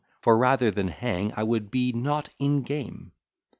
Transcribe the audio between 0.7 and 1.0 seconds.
than